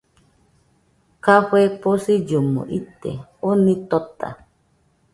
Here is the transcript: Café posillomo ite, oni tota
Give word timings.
Café 1.25 1.61
posillomo 1.83 2.61
ite, 2.79 3.11
oni 3.53 3.75
tota 3.91 4.29